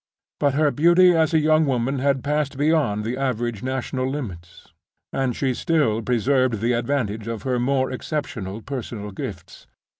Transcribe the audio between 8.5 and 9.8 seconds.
personal gifts.